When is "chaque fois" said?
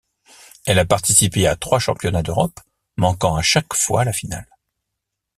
3.43-4.03